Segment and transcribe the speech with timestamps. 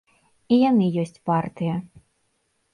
[0.55, 1.75] І яны ёсць партыя.